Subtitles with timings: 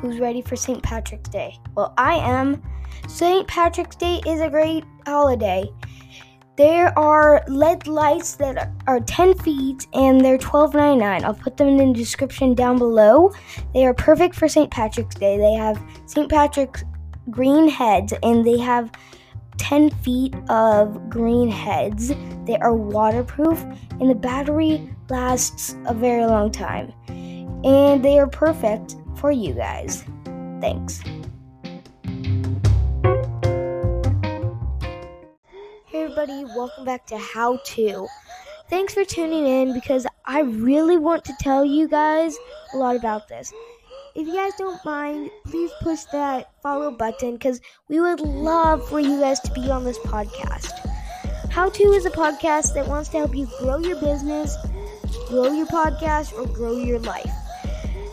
[0.00, 0.82] who's ready for St.
[0.82, 1.58] Patrick's Day?
[1.74, 2.62] Well, I am.
[3.08, 3.46] St.
[3.46, 5.68] Patrick's Day is a great holiday.
[6.56, 11.22] There are LED lights that are 10 feet and they're $12.99.
[11.22, 13.32] I'll put them in the description down below.
[13.74, 14.70] They are perfect for St.
[14.70, 15.36] Patrick's Day.
[15.36, 16.30] They have St.
[16.30, 16.82] Patrick's
[17.30, 18.90] green heads and they have
[19.58, 22.12] 10 feet of green heads.
[22.46, 23.62] They are waterproof
[24.00, 26.90] and the battery lasts a very long time.
[27.08, 30.04] And they are perfect for you guys.
[30.60, 31.00] Thanks.
[35.86, 38.06] Hey everybody, welcome back to How To.
[38.70, 42.36] Thanks for tuning in because I really want to tell you guys
[42.72, 43.52] a lot about this.
[44.14, 49.00] If you guys don't mind, please push that follow button because we would love for
[49.00, 50.70] you guys to be on this podcast.
[51.50, 54.56] How To is a podcast that wants to help you grow your business,
[55.26, 57.35] grow your podcast, or grow your life.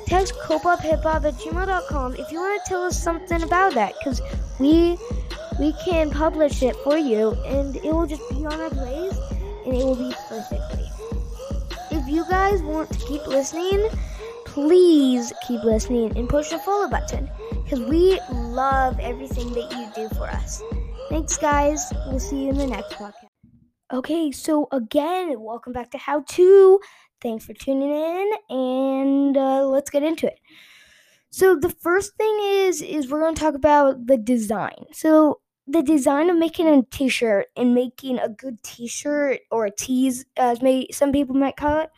[0.05, 4.21] Text copuphiphop at gmail.com if you want to tell us something about that because
[4.59, 4.97] we
[5.59, 9.17] we can publish it for you and it will just be on our plays
[9.65, 10.85] and it will be perfectly.
[11.91, 13.87] If you guys want to keep listening,
[14.45, 17.29] please keep listening and push the follow button
[17.63, 20.61] because we love everything that you do for us.
[21.09, 21.93] Thanks, guys.
[22.07, 23.29] We'll see you in the next podcast.
[23.93, 26.79] Okay, so again, welcome back to How To.
[27.23, 30.39] Thanks for tuning in, and uh, let's get into it.
[31.31, 34.85] So the first thing is is we're going to talk about the design.
[34.91, 40.25] So the design of making a t-shirt and making a good t-shirt or a tease,
[40.37, 41.89] as may some people might call it,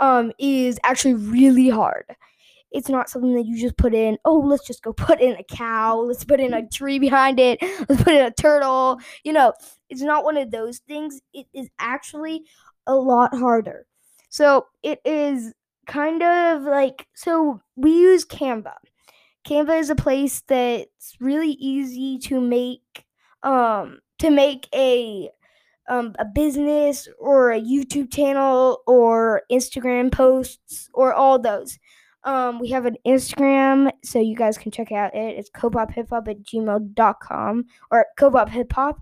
[0.00, 2.04] um, is actually really hard.
[2.70, 5.44] It's not something that you just put in, oh, let's just go put in a
[5.44, 7.58] cow, let's put in a tree behind it,
[7.88, 9.00] let's put in a turtle.
[9.24, 9.54] You know,
[9.88, 11.20] it's not one of those things.
[11.32, 12.44] It is actually
[12.86, 13.86] a lot harder.
[14.28, 15.52] So it is
[15.86, 18.74] kind of like, so we use Canva.
[19.46, 23.04] Canva is a place that's really easy to make
[23.44, 25.30] um to make a
[25.88, 31.78] um, a business or a YouTube channel or Instagram posts or all those.
[32.24, 35.38] Um, we have an Instagram, so you guys can check out it.
[35.38, 38.96] It's copophiphop at gmail.com or copophiphop.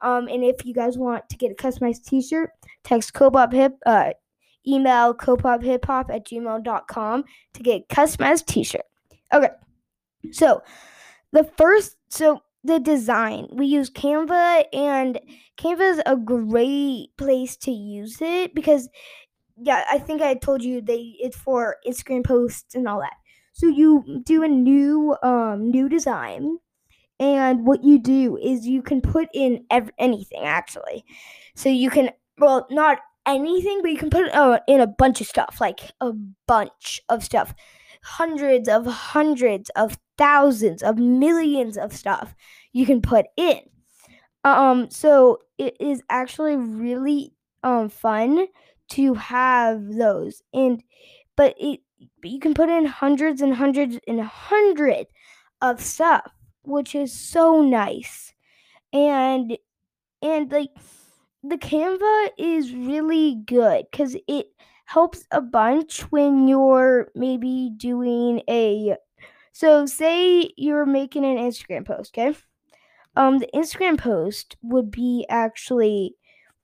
[0.00, 2.50] Um, and if you guys want to get a customized t-shirt,
[2.82, 4.10] text copophip, uh,
[4.66, 8.82] email copophiphop at gmail.com to get customized t-shirt.
[9.32, 9.50] Okay,
[10.32, 10.62] so
[11.32, 13.48] the first, so the design.
[13.52, 15.20] We use Canva, and
[15.56, 18.88] Canva is a great place to use it because,
[19.56, 23.14] yeah, I think I told you they it's for Instagram posts and all that.
[23.52, 26.58] So you do a new um new design,
[27.18, 31.04] and what you do is you can put in ev- anything actually.
[31.54, 35.26] So you can well not anything, but you can put uh, in a bunch of
[35.26, 36.12] stuff, like a
[36.46, 37.54] bunch of stuff
[38.02, 42.34] hundreds of hundreds of thousands of millions of stuff
[42.72, 43.60] you can put in.
[44.44, 47.34] Um, so it is actually really
[47.64, 48.46] um fun
[48.90, 50.82] to have those, and
[51.36, 51.80] but it
[52.22, 55.10] but you can put in hundreds and hundreds and hundreds
[55.60, 56.30] of stuff,
[56.62, 58.32] which is so nice,
[58.92, 59.58] and
[60.22, 60.70] and like
[61.48, 64.46] the Canva is really good because it
[64.86, 68.96] helps a bunch when you're maybe doing a
[69.52, 72.36] so say you're making an Instagram post, okay?
[73.16, 76.16] Um the Instagram post would be actually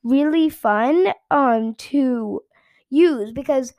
[0.03, 2.43] really fun um to
[2.91, 3.73] use because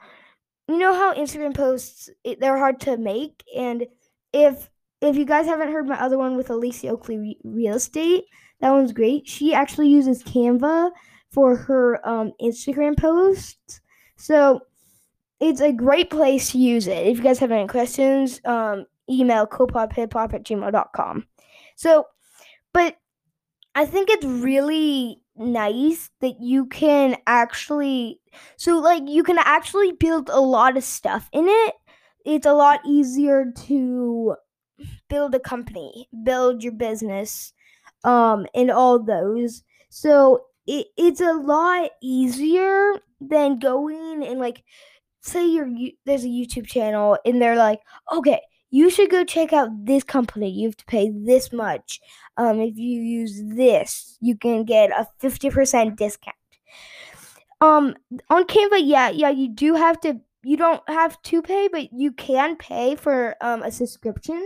[0.67, 2.09] you know how Instagram posts
[2.39, 3.85] they're hard to make and
[4.31, 4.69] if
[5.01, 8.23] if you guys haven't heard my other one with Alicia Oakley Real Estate,
[8.63, 9.27] that one's great.
[9.27, 10.91] She actually uses Canva
[11.29, 13.81] for her um, Instagram posts.
[14.15, 14.61] So
[15.41, 17.05] it's a great place to use it.
[17.05, 21.27] If you guys have any questions, um, email copophiphop at gmail.com.
[21.75, 22.05] So,
[22.73, 22.95] but
[23.75, 28.21] I think it's really nice that you can actually,
[28.55, 31.73] so like you can actually build a lot of stuff in it.
[32.25, 34.37] It's a lot easier to
[35.09, 37.51] build a company, build your business,
[38.03, 39.63] um, and all those.
[39.89, 44.63] So it, it's a lot easier than going and like
[45.21, 45.69] say you're
[46.05, 47.79] there's a YouTube channel and they're like,
[48.11, 50.49] okay, you should go check out this company.
[50.49, 52.01] You have to pay this much.
[52.37, 56.35] Um, if you use this, you can get a fifty percent discount.
[57.61, 57.95] Um,
[58.29, 60.19] on Canva, yeah, yeah, you do have to.
[60.43, 64.45] You don't have to pay, but you can pay for um a subscription,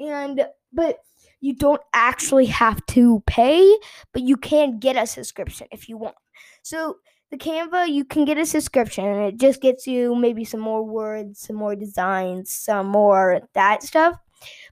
[0.00, 0.98] and but
[1.40, 3.76] you don't actually have to pay,
[4.12, 6.16] but you can get a subscription if you want.
[6.62, 6.96] So
[7.30, 10.84] the Canva, you can get a subscription and it just gets you maybe some more
[10.84, 14.16] words, some more designs, some more that stuff.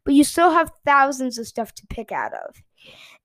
[0.05, 2.63] But you still have thousands of stuff to pick out of.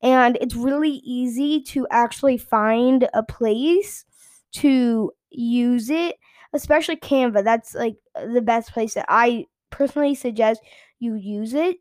[0.01, 4.05] And it's really easy to actually find a place
[4.53, 6.17] to use it,
[6.53, 7.43] especially Canva.
[7.43, 10.61] That's like the best place that I personally suggest
[10.99, 11.77] you use it.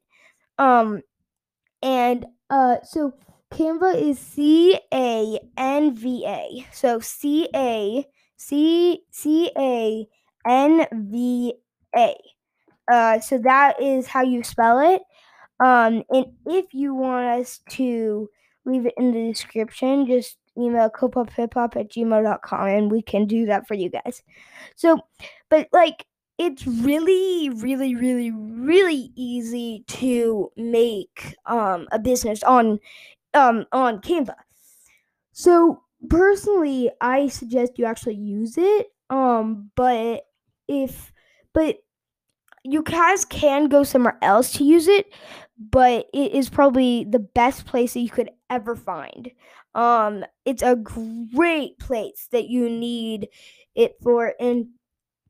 [0.59, 1.03] Um
[1.83, 3.13] and uh so
[3.53, 6.67] Canva is C A N V A.
[6.73, 8.07] So C A
[8.37, 10.07] C C A
[10.49, 11.55] N V
[11.95, 12.15] A.
[12.91, 15.03] Uh, so that is how you spell it.
[15.61, 18.29] Um, and if you want us to
[18.65, 23.69] leave it in the description, just email copeuphiphop at gmail.com and we can do that
[23.69, 24.23] for you guys.
[24.77, 24.99] So,
[25.49, 26.07] but like,
[26.43, 32.81] it's really, really, really, really easy to make um, a business on
[33.33, 34.35] um, on Canva.
[35.31, 38.89] So personally, I suggest you actually use it.
[39.09, 40.25] Um, but
[40.67, 41.13] if
[41.53, 41.77] but
[42.65, 45.13] you guys can go somewhere else to use it,
[45.57, 49.31] but it is probably the best place that you could ever find.
[49.77, 53.29] Um, it's a great place that you need
[53.77, 54.67] it for, and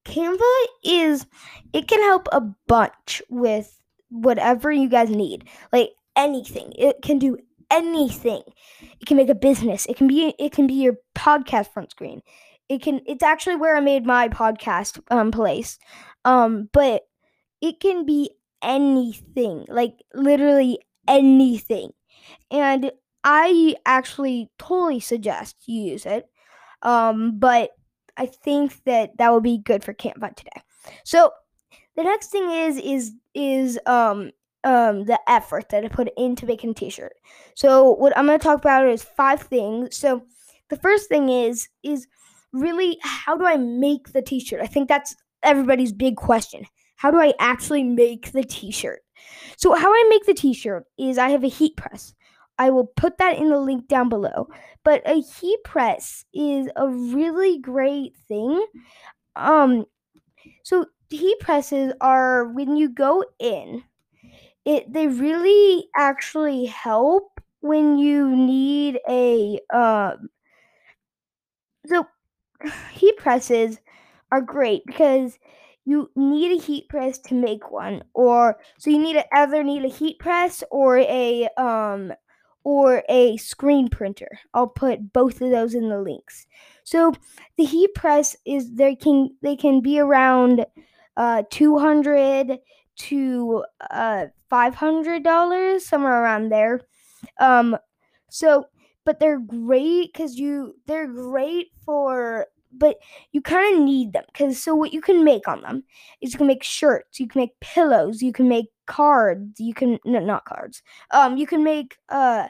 [0.04, 1.26] Canva is
[1.72, 6.72] it can help a bunch with whatever you guys need, like anything.
[6.76, 7.38] It can do
[7.70, 8.42] anything.
[9.00, 9.86] It can make a business.
[9.86, 12.22] It can be it can be your podcast front screen.
[12.68, 15.78] It can it's actually where I made my podcast um place.
[16.24, 17.02] Um, but
[17.60, 18.30] it can be
[18.62, 20.78] anything, like literally
[21.08, 21.90] anything.
[22.50, 22.92] And
[23.24, 26.28] I actually totally suggest you use it.
[26.82, 27.70] Um, but
[28.16, 30.62] I think that that would be good for Canva today.
[31.04, 31.30] So
[31.96, 34.30] the next thing is is is um
[34.64, 37.14] um the effort that I put into making a t-shirt.
[37.54, 39.96] So what I'm going to talk about is five things.
[39.96, 40.22] So
[40.68, 42.06] the first thing is is
[42.52, 44.60] really how do I make the t-shirt?
[44.60, 46.64] I think that's everybody's big question.
[46.96, 49.00] How do I actually make the t-shirt?
[49.56, 52.14] So how I make the t-shirt is I have a heat press.
[52.62, 54.48] I will put that in the link down below.
[54.84, 58.64] But a heat press is a really great thing.
[59.34, 59.86] Um
[60.62, 63.82] so heat presses are when you go in
[64.64, 70.28] it they really actually help when you need a um
[71.86, 72.06] so
[72.92, 73.78] heat presses
[74.30, 75.38] are great because
[75.84, 79.84] you need a heat press to make one or so you need to either need
[79.84, 82.12] a heat press or a um
[82.64, 84.28] or a screen printer.
[84.54, 86.46] I'll put both of those in the links.
[86.84, 87.12] So
[87.56, 90.66] the heat press is they can they can be around
[91.16, 92.58] uh 200
[92.94, 96.80] to uh $500 somewhere around there
[97.40, 97.76] um
[98.30, 98.66] so
[99.04, 102.96] but they're great cuz you they're great for but
[103.32, 105.84] you kind of need them because so what you can make on them
[106.20, 109.60] is you can make shirts you can make pillows you can make cards.
[109.60, 110.82] You can no, not cards.
[111.10, 112.48] Um you can make uh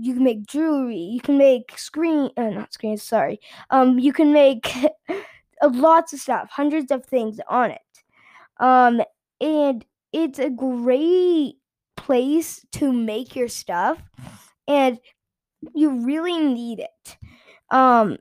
[0.00, 0.96] you can make jewelry.
[0.96, 3.40] You can make screen uh, not screens sorry.
[3.70, 4.74] Um you can make
[5.62, 7.80] lots of stuff hundreds of things on it.
[8.60, 9.02] Um
[9.40, 11.56] and it's a great
[11.96, 13.98] place to make your stuff
[14.68, 14.98] and
[15.74, 17.18] you really need it.
[17.70, 18.18] Um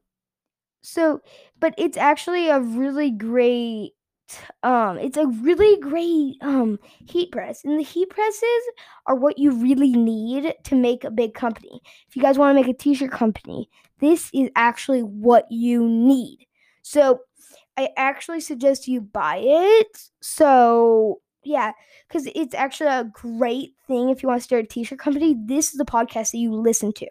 [0.82, 1.22] so
[1.60, 3.94] but it's actually a really great
[4.64, 8.64] um it's a really great um heat press and the heat presses
[9.06, 12.62] are what you really need to make a big company if you guys want to
[12.62, 13.69] make a t-shirt company
[14.00, 16.46] this is actually what you need
[16.81, 17.22] so
[17.78, 20.10] I actually suggest you buy it.
[20.22, 21.74] So yeah,
[22.07, 25.36] because it's actually a great thing if you want to start a t-shirt company.
[25.38, 27.07] This is the podcast that you listen to.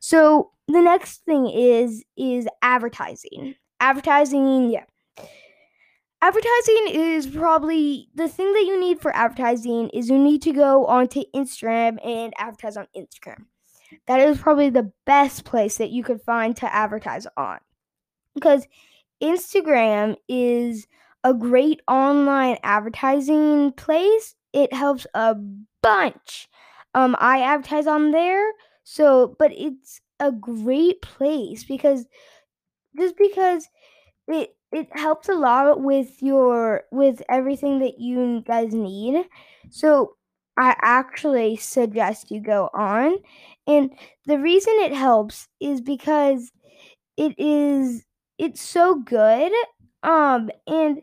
[0.00, 3.54] So the next thing is is advertising.
[3.80, 4.84] Advertising, yeah.
[6.22, 10.86] Advertising is probably the thing that you need for advertising is you need to go
[10.86, 13.46] onto Instagram and advertise on Instagram.
[14.06, 17.58] That is probably the best place that you could find to advertise on.
[18.36, 18.68] Because
[19.20, 20.86] Instagram is
[21.24, 24.36] a great online advertising place.
[24.52, 25.34] It helps a
[25.82, 26.48] bunch.
[26.94, 28.48] Um, I advertise on there,
[28.84, 32.06] so but it's a great place because
[32.96, 33.68] just because
[34.28, 39.26] it it helps a lot with your with everything that you guys need.
[39.70, 40.16] So
[40.58, 43.16] I actually suggest you go on.
[43.66, 43.90] And
[44.26, 46.50] the reason it helps is because
[47.16, 48.04] it is
[48.38, 49.52] it's so good
[50.02, 51.02] um and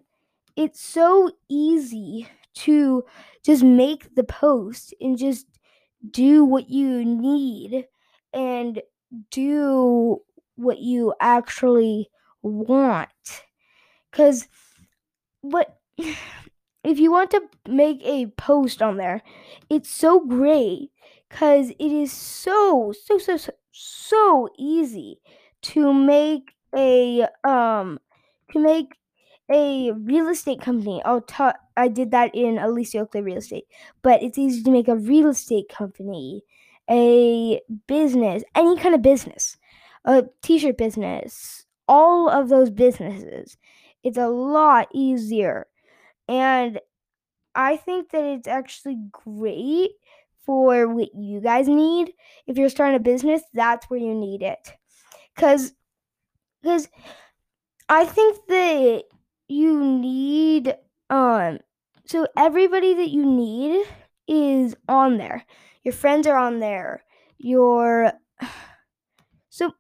[0.56, 3.04] it's so easy to
[3.46, 5.46] just make the post and just
[6.12, 7.86] do what you need
[8.34, 8.82] and
[9.32, 10.20] do
[10.56, 12.10] what you actually
[12.42, 13.10] want.
[14.12, 14.48] Cuz
[15.42, 15.78] what
[16.84, 19.22] if you want to make a post on there,
[19.70, 20.92] it's so great
[21.30, 23.38] cuz it is so so so
[23.72, 25.22] so, easy
[25.62, 28.00] to make a um
[28.52, 28.96] to make
[29.52, 31.02] a real estate company.
[31.06, 31.56] I'll talk.
[31.78, 33.66] I did that in Alicia Oakley Real Estate,
[34.02, 36.44] but it's easy to make a real estate company,
[36.90, 39.58] a business, any kind of business,
[40.06, 43.58] a t-shirt business, all of those businesses.
[44.04, 45.68] It's a lot easier,
[46.28, 46.80] and
[47.56, 49.92] I think that it's actually great
[50.46, 52.14] for what you guys need.
[52.48, 54.74] If you're starting a business, that's where you need it,
[55.36, 55.74] because
[56.62, 56.90] because
[57.88, 59.04] I think that
[59.48, 60.76] you need
[61.10, 61.60] um
[62.06, 63.86] so everybody that you need
[64.28, 65.46] is on there.
[65.84, 67.04] Your friends are on there.
[67.38, 68.14] Your
[69.50, 69.74] so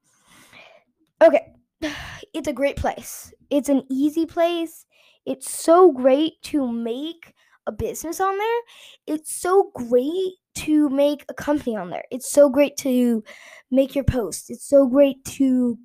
[1.22, 1.54] okay.
[2.32, 3.34] It's a great place.
[3.50, 4.86] It's an easy place.
[5.26, 7.34] It's so great to make
[7.68, 8.62] a business on there.
[9.08, 12.04] It's so great to make a company on there.
[12.12, 13.24] It's so great to
[13.70, 14.50] make your posts.
[14.50, 15.78] It's so great to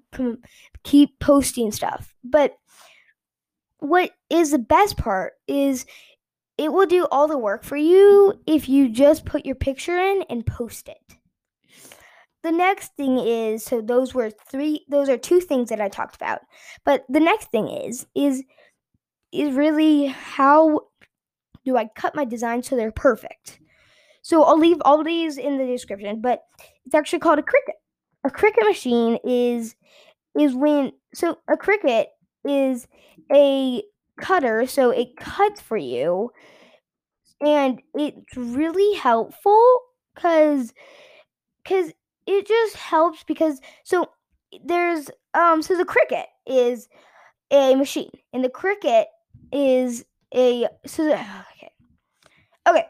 [0.83, 2.15] keep posting stuff.
[2.25, 2.55] But
[3.79, 5.85] what is the best part is
[6.57, 10.23] it will do all the work for you if you just put your picture in
[10.31, 11.17] and post it.
[12.45, 16.15] The next thing is so those were three those are two things that I talked
[16.15, 16.41] about.
[16.85, 18.45] But the next thing is is
[19.33, 20.81] is really how
[21.65, 23.61] do I cut my designs so they're perfect.
[24.21, 26.43] So I'll leave all these in the description, but
[26.85, 27.79] it's actually called a Cricut.
[28.25, 29.75] A Cricut machine is
[30.39, 32.07] is when so a Cricut
[32.47, 32.87] is
[33.33, 33.83] a
[34.21, 36.31] cutter, so it cuts for you,
[37.41, 39.81] and it's really helpful
[40.15, 40.75] because
[41.63, 41.93] because
[42.27, 44.11] it just helps because so
[44.65, 46.89] there's um so the Cricut is
[47.51, 49.07] a machine, and the Cricut
[49.53, 50.05] is
[50.35, 51.15] a so the,
[51.51, 51.71] okay
[52.67, 52.85] okay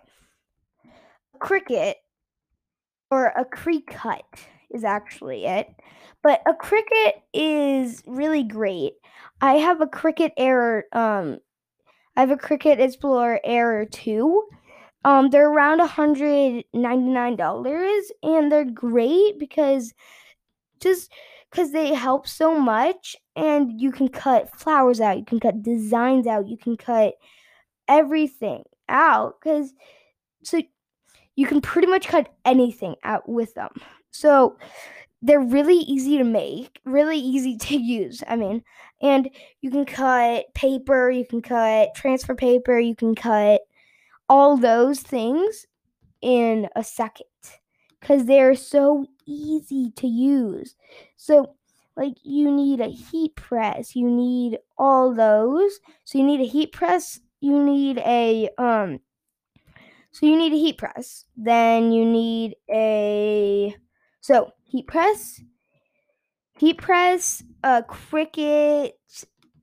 [1.45, 1.99] cricket
[3.11, 4.23] or a Cricut
[4.71, 5.69] is actually it.
[6.23, 8.95] But a Cricut is really great.
[9.41, 10.87] I have a Cricut Air.
[10.93, 11.39] Um,
[12.17, 14.43] I have a Cricut Explorer Air 2.
[15.05, 19.93] Um, they're around $199 and they're great because
[20.81, 21.13] just
[21.51, 26.27] because they help so much and you can cut flowers out, you can cut designs
[26.27, 27.15] out, you can cut
[27.87, 29.73] everything out because
[30.43, 30.61] so
[31.37, 33.71] you can pretty much cut anything out with them.
[34.11, 34.57] So
[35.23, 38.23] they're really easy to make, really easy to use.
[38.29, 38.63] I mean,
[39.03, 39.29] and
[39.61, 43.63] you can cut paper, you can cut transfer paper, you can cut
[44.29, 45.67] all those things
[46.21, 47.27] in a second
[48.01, 50.75] because they're so easy to use.
[51.17, 51.55] So,
[51.97, 55.81] like, you need a heat press, you need all those.
[56.05, 59.01] So, you need a heat press, you need a, um,
[60.15, 61.25] so you need a heat press.
[61.37, 63.75] Then you need a,
[64.21, 65.43] so heat press,
[66.57, 68.93] heat press, a Cricut,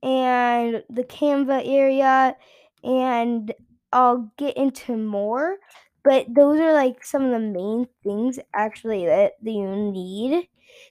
[0.04, 2.36] and the Canva area,
[2.84, 3.54] and
[3.94, 5.58] I'll get into more.
[6.04, 10.48] But those are like some of the main things actually that, that you need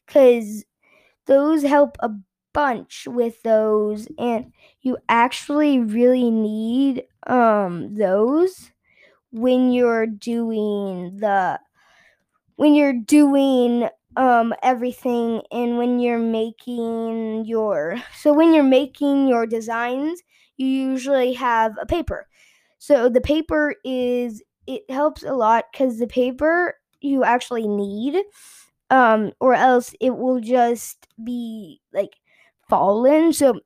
[0.07, 0.65] because
[1.27, 2.11] those help a
[2.53, 4.53] bunch with those and
[4.83, 8.73] you actually really need um those
[9.33, 11.61] when you're doing the
[12.57, 19.47] when you're doing um everything and when you're making your so when you're making your
[19.47, 20.21] designs
[20.57, 22.29] you usually have a paper
[22.81, 28.17] so the paper is it helps a lot because the paper you actually need
[28.91, 32.17] um or else it will just be like
[32.69, 33.61] fallen so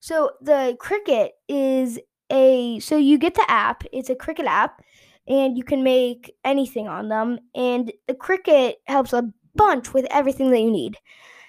[0.00, 1.98] so the cricut is
[2.30, 4.80] a so you get the app it's a cricut app
[5.28, 10.50] and you can make anything on them and the cricut helps a bunch with everything
[10.50, 10.98] that you need.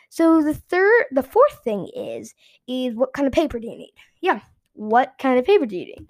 [0.10, 2.34] So the third the fourth thing is
[2.68, 3.94] is what kind of paper do you need?
[4.22, 4.40] Yeah,
[4.74, 6.08] what kind of paper do you need?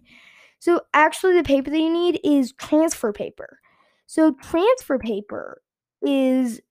[0.59, 3.59] So actually the paper that you need is transfer paper.
[4.07, 5.61] So transfer paper
[6.01, 6.61] is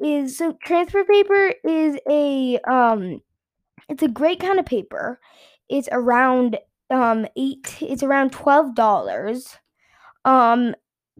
[0.00, 3.22] is so transfer paper is a um
[3.88, 5.20] it's a great kind of paper.
[5.68, 6.58] It's around
[6.90, 9.58] um eight it's around twelve dollars.
[10.24, 10.74] Um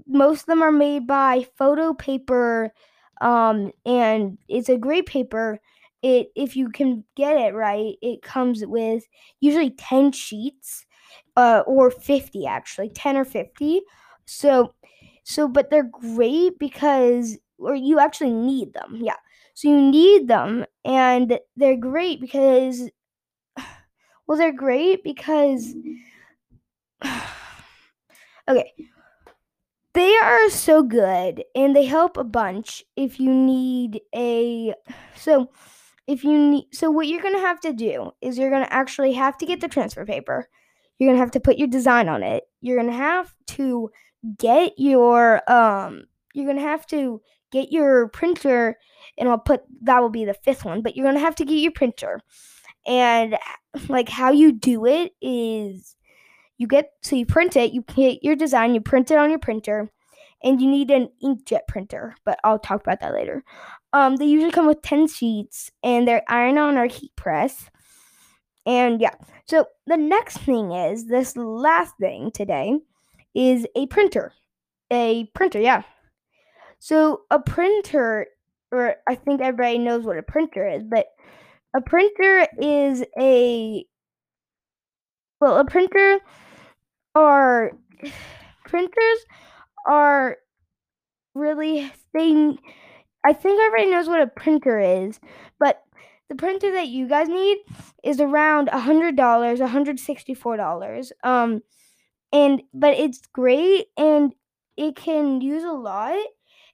[0.07, 2.73] most of them are made by photo paper
[3.21, 5.61] um, and it's a great paper.
[6.03, 9.05] It if you can get it right, it comes with
[9.41, 10.87] usually ten sheets,
[11.37, 13.83] uh, or fifty actually, ten or fifty.
[14.27, 14.75] So,
[15.25, 18.99] so but they're great because or you actually need them.
[19.01, 19.17] Yeah.
[19.55, 22.91] So you need them, and they're great because,
[24.27, 25.75] well, they're great because,
[28.49, 28.73] okay,
[29.93, 34.75] they are so good and they help a bunch if you need a,
[35.17, 35.51] so
[36.07, 38.73] if you need, so what you're going to have to do is you're going to
[38.73, 40.49] actually have to get the transfer paper.
[41.03, 42.45] You're going to have to put your design on it.
[42.61, 43.91] You're going to have to
[44.39, 48.79] get your, um, you're going to have to get your printer
[49.19, 51.45] and I'll put that will be the fifth one, but you're going to have to
[51.45, 52.21] get your printer.
[52.87, 53.37] And
[53.89, 55.97] like how you do it is
[56.57, 59.41] you get so you print it, you get your design, you print it on your
[59.41, 59.91] printer,
[60.41, 63.43] and you need an inkjet printer, but I'll talk about that later.
[63.93, 67.71] Um, they usually come with 10 sheets and they're iron on or heat press.
[68.67, 69.15] And yeah,
[69.47, 72.79] so the next thing is this last thing today
[73.35, 74.33] is a printer.
[74.91, 75.83] A printer, yeah.
[76.79, 78.27] So a printer,
[78.71, 81.07] or I think everybody knows what a printer is, but
[81.75, 83.85] a printer is a
[85.41, 86.21] well, a printer
[87.15, 87.73] are
[88.67, 89.27] printers
[89.89, 90.37] are
[91.35, 92.57] really they
[93.25, 95.21] I think everybody knows what a printer is,
[95.59, 95.83] but
[96.33, 97.59] the printer that you guys need
[98.03, 101.13] is around a hundred dollars, a hundred sixty-four dollars.
[101.23, 101.61] Um,
[102.33, 104.33] and but it's great and
[104.79, 106.19] it can use a lot.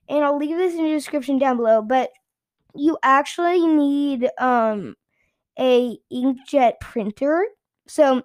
[0.07, 1.81] And I'll leave this in the description down below.
[1.81, 2.11] But
[2.73, 4.95] you actually need um
[5.59, 7.45] a inkjet printer.
[7.85, 8.23] So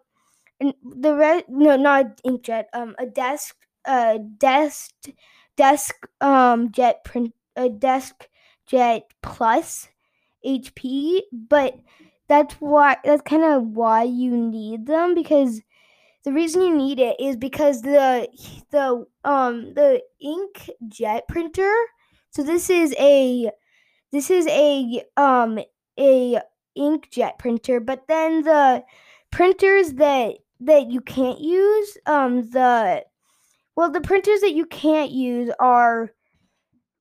[0.61, 4.93] the red no not inkjet um a desk uh desk
[5.57, 8.29] desk um jet print a desk
[8.67, 9.89] jet plus
[10.45, 11.79] HP but
[12.29, 15.61] that's why that's kind of why you need them because
[16.25, 18.29] the reason you need it is because the
[18.71, 21.75] the um the inkjet printer
[22.31, 23.51] so this is a
[24.11, 25.59] this is a um
[25.99, 26.39] a
[26.77, 28.83] inkjet printer but then the
[29.31, 33.05] printers that that you can't use um the
[33.77, 36.11] well the printers that you can't use are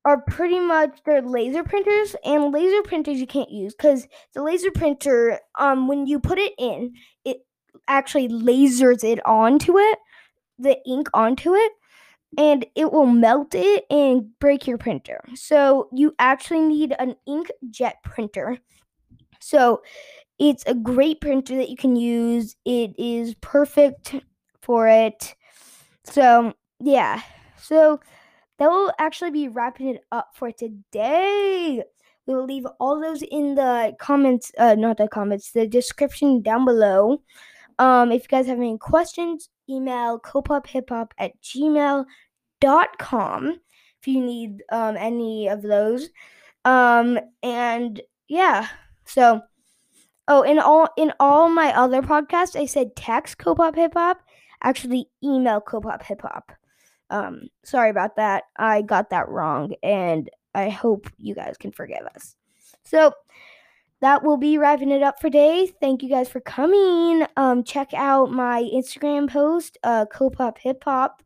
[0.05, 4.71] are pretty much they're laser printers and laser printers you can't use because the laser
[4.71, 7.37] printer um when you put it in it
[7.87, 9.97] actually lasers it onto it
[10.59, 11.71] the ink onto it
[12.37, 15.23] and it will melt it and break your printer.
[15.35, 18.57] So you actually need an inkjet printer.
[19.39, 19.81] So
[20.39, 22.55] it's a great printer that you can use.
[22.65, 24.15] It is perfect
[24.61, 25.35] for it.
[26.05, 27.21] So yeah.
[27.57, 27.99] So
[28.59, 31.83] that will actually be wrapping it up for today.
[32.25, 36.65] We will leave all those in the comments, uh, not the comments, the description down
[36.65, 37.21] below.
[37.79, 42.05] Um, if you guys have any questions, email copophiphop at gmail.com
[44.03, 46.09] if you need um, any of those.
[46.65, 48.67] Um, and yeah,
[49.05, 49.41] so
[50.27, 54.21] oh, in all in all my other podcasts, I said text Copop Hip Hop.
[54.61, 56.51] Actually, email Copop Hip Hop.
[57.13, 58.43] Um, sorry about that.
[58.58, 62.36] I got that wrong, and I hope you guys can forgive us.
[62.84, 63.13] So
[64.02, 65.71] that will be wrapping it up for today.
[65.80, 67.26] Thank you guys for coming.
[67.38, 71.23] Um, check out my Instagram post, uh, Copop Hip Hop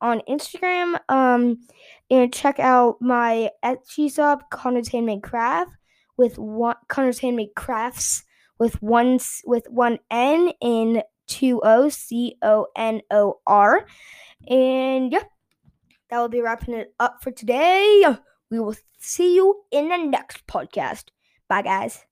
[0.00, 1.00] on Instagram.
[1.08, 1.66] Um,
[2.10, 5.72] and check out my Etsy shop, Conor's Handmade Craft,
[6.16, 8.22] with one Conor's Handmade Crafts
[8.62, 13.86] with one with one N in two O C O N O R.
[14.48, 15.24] And yeah,
[16.10, 18.04] that will be wrapping it up for today.
[18.50, 21.04] We will see you in the next podcast.
[21.48, 22.04] Bye, guys.